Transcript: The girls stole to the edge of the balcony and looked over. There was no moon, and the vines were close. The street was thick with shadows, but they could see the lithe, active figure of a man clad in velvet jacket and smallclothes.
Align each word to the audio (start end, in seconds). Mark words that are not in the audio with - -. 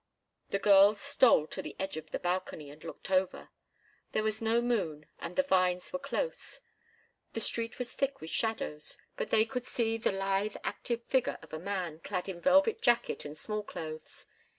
The 0.49 0.57
girls 0.57 0.99
stole 0.99 1.45
to 1.45 1.61
the 1.61 1.75
edge 1.77 1.95
of 1.95 2.09
the 2.09 2.17
balcony 2.17 2.71
and 2.71 2.83
looked 2.83 3.11
over. 3.11 3.49
There 4.13 4.23
was 4.23 4.41
no 4.41 4.59
moon, 4.59 5.05
and 5.19 5.35
the 5.35 5.43
vines 5.43 5.93
were 5.93 5.99
close. 5.99 6.59
The 7.33 7.39
street 7.39 7.77
was 7.77 7.93
thick 7.93 8.19
with 8.19 8.31
shadows, 8.31 8.97
but 9.15 9.29
they 9.29 9.45
could 9.45 9.63
see 9.67 9.97
the 9.99 10.11
lithe, 10.11 10.55
active 10.63 11.03
figure 11.03 11.37
of 11.43 11.53
a 11.53 11.59
man 11.59 11.99
clad 11.99 12.27
in 12.27 12.41
velvet 12.41 12.81
jacket 12.81 13.25
and 13.25 13.37
smallclothes. 13.37 14.25